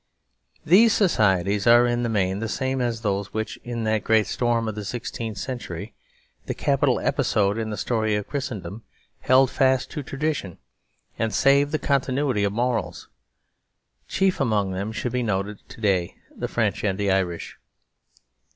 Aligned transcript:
These 0.65 0.93
societies 0.93 1.67
are 1.67 1.85
in 1.85 2.01
the 2.01 2.09
main 2.09 2.39
the 2.39 2.49
same 2.49 2.81
as 2.81 3.01
those 3.01 3.35
which, 3.35 3.59
in 3.63 3.83
that 3.83 4.03
great 4.03 4.25
storm 4.25 4.67
of 4.67 4.73
the 4.73 4.83
sixteenth 4.83 5.37
century, 5.37 5.93
the 6.47 6.55
capital 6.55 6.99
episode 6.99 7.55
in 7.59 7.69
the 7.69 7.77
story 7.77 8.15
of 8.15 8.27
Christendom 8.27 8.81
held 9.19 9.51
fast 9.51 9.91
to 9.91 10.01
tradition 10.01 10.57
and 11.19 11.31
saved 11.31 11.71
the 11.71 11.77
continuity 11.77 12.43
of 12.43 12.51
morals. 12.51 13.09
Chief 14.07 14.39
among 14.41 14.71
them 14.71 14.91
should 14.91 15.11
be 15.11 15.21
noted 15.21 15.59
to 15.69 15.79
day 15.79 16.15
the 16.35 16.47
French 16.47 16.83
and 16.83 16.97
the 16.97 17.11
Irish. 17.11 17.59